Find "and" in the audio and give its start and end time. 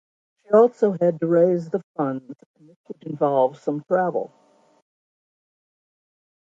2.57-2.67